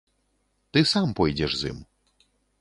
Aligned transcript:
Ты 0.77 0.83
сам 0.93 1.13
пойдзеш 1.19 1.51
з 1.61 1.75
ім. 1.75 1.85